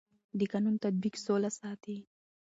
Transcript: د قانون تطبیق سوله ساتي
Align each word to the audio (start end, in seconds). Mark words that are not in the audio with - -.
د 0.39 0.41
قانون 0.51 0.75
تطبیق 0.85 1.15
سوله 1.25 1.49
ساتي 1.59 1.97